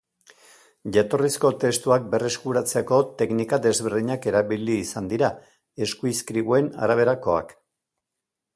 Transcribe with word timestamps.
Jatorrizko 0.93 1.51
testuak 1.63 2.07
berreskuratzeko 2.13 2.99
teknika 3.21 3.61
desberdinak 3.67 4.25
erabili 4.33 4.79
izan 4.87 5.11
dira, 5.13 5.31
eskuizkribuen 5.89 6.75
araberakoak. 6.87 7.55